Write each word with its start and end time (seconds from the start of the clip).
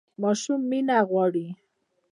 ماشوم 0.21 0.61
مینه 0.69 0.97
غواړي 1.09 1.47